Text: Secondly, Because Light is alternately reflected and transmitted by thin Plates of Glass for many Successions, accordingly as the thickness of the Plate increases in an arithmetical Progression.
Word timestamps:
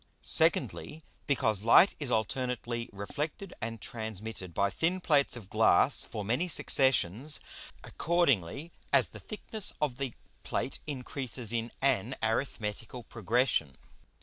Secondly, 0.23 1.03
Because 1.27 1.61
Light 1.63 1.93
is 1.99 2.09
alternately 2.09 2.89
reflected 2.91 3.53
and 3.61 3.79
transmitted 3.79 4.51
by 4.51 4.71
thin 4.71 4.99
Plates 4.99 5.35
of 5.37 5.47
Glass 5.47 6.01
for 6.01 6.25
many 6.25 6.47
Successions, 6.47 7.39
accordingly 7.83 8.71
as 8.91 9.09
the 9.09 9.19
thickness 9.19 9.73
of 9.79 9.97
the 9.97 10.15
Plate 10.43 10.79
increases 10.87 11.53
in 11.53 11.71
an 11.83 12.15
arithmetical 12.23 13.03
Progression. 13.03 13.75